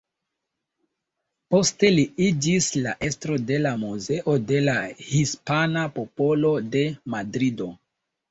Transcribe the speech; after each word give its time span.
Poste 1.55 1.89
li 1.97 2.05
iĝis 2.27 2.69
la 2.85 2.93
estro 3.09 3.37
de 3.51 3.59
la 3.65 3.73
Muzeo 3.83 4.35
de 4.53 4.63
la 4.69 4.75
Hispana 5.11 5.83
Popolo 5.99 6.55
de 6.77 6.83
Madrido. 7.17 7.69